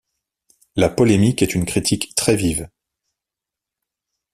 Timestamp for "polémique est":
0.89-1.53